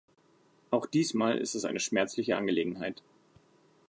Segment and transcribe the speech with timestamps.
[0.71, 3.03] Auch diesmal ist es eine schmerzliche Angelegenheit.